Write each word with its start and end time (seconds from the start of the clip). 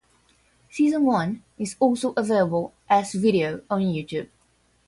Season 0.71 1.05
One 1.05 1.43
is 1.59 1.75
also 1.79 2.13
available 2.17 2.73
as 2.89 3.13
video 3.13 3.61
on 3.69 3.81
YouTube. 3.81 4.29